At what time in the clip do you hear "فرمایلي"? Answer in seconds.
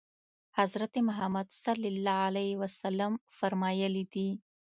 3.39-4.03